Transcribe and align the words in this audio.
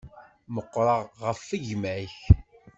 Meqqṛeɣ 0.53 1.01
ɣef 1.23 1.39
gma-k. 1.67 2.15